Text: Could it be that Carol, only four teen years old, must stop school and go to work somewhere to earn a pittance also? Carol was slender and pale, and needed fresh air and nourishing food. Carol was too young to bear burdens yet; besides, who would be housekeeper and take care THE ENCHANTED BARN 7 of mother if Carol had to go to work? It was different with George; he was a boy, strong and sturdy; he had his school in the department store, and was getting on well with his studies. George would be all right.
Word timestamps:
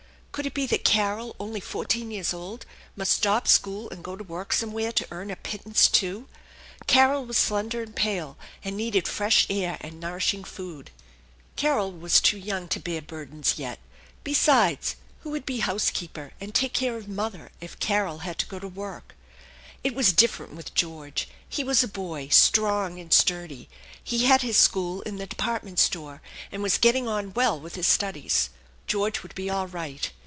Could 0.33 0.45
it 0.45 0.53
be 0.53 0.65
that 0.67 0.85
Carol, 0.85 1.35
only 1.41 1.59
four 1.59 1.83
teen 1.83 2.09
years 2.09 2.33
old, 2.33 2.65
must 2.95 3.11
stop 3.11 3.49
school 3.49 3.89
and 3.89 4.01
go 4.01 4.15
to 4.15 4.23
work 4.23 4.53
somewhere 4.53 4.93
to 4.93 5.05
earn 5.11 5.29
a 5.29 5.35
pittance 5.35 5.89
also? 5.89 6.25
Carol 6.87 7.25
was 7.25 7.35
slender 7.37 7.83
and 7.83 7.93
pale, 7.93 8.37
and 8.63 8.77
needed 8.77 9.09
fresh 9.09 9.45
air 9.49 9.77
and 9.81 9.99
nourishing 9.99 10.45
food. 10.45 10.89
Carol 11.57 11.91
was 11.91 12.21
too 12.21 12.37
young 12.37 12.69
to 12.69 12.79
bear 12.79 13.01
burdens 13.01 13.55
yet; 13.59 13.77
besides, 14.23 14.95
who 15.19 15.29
would 15.31 15.45
be 15.45 15.59
housekeeper 15.59 16.31
and 16.39 16.55
take 16.55 16.73
care 16.73 16.93
THE 16.93 16.99
ENCHANTED 17.05 17.15
BARN 17.17 17.27
7 17.31 17.39
of 17.39 17.43
mother 17.43 17.51
if 17.59 17.79
Carol 17.79 18.19
had 18.19 18.37
to 18.39 18.45
go 18.45 18.57
to 18.57 18.69
work? 18.69 19.15
It 19.83 19.93
was 19.93 20.13
different 20.13 20.53
with 20.53 20.73
George; 20.73 21.27
he 21.47 21.63
was 21.63 21.83
a 21.83 21.87
boy, 21.89 22.29
strong 22.29 22.99
and 22.99 23.11
sturdy; 23.13 23.67
he 24.01 24.25
had 24.25 24.43
his 24.43 24.57
school 24.57 25.01
in 25.01 25.17
the 25.17 25.27
department 25.27 25.77
store, 25.77 26.21
and 26.53 26.63
was 26.63 26.77
getting 26.77 27.05
on 27.07 27.33
well 27.33 27.59
with 27.59 27.75
his 27.75 27.85
studies. 27.87 28.49
George 28.87 29.23
would 29.23 29.35
be 29.35 29.49
all 29.49 29.67
right. 29.67 30.09